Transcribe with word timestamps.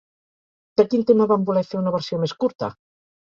De 0.79 0.85
quin 0.93 1.03
tema 1.09 1.27
van 1.33 1.45
voler 1.51 1.63
fer 1.75 1.79
una 1.83 1.93
versió 1.97 2.21
més 2.25 2.35
curta? 2.45 2.73